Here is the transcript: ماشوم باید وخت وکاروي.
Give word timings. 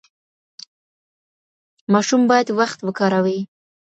ماشوم 1.93 2.21
باید 2.31 2.47
وخت 2.59 2.79
وکاروي. 2.87 3.39